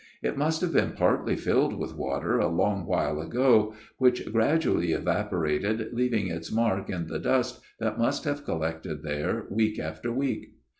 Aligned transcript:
It 0.23 0.35
must 0.35 0.61
have 0.61 0.73
been 0.73 0.93
partly 0.93 1.35
filled 1.35 1.75
with 1.77 1.95
water 1.95 2.39
a 2.39 2.47
long 2.47 2.87
while 2.87 3.21
ago, 3.21 3.75
which 3.99 4.31
gradually 4.33 4.93
evaporated, 4.93 5.89
leaving 5.93 6.25
its 6.27 6.51
mark 6.51 6.89
in 6.89 7.05
the 7.05 7.19
dust 7.19 7.61
that 7.79 7.99
must 7.99 8.23
have 8.23 8.43
collected 8.43 9.03
there 9.03 9.45
week 9.51 9.77
after 9.77 10.11
week. 10.11 10.53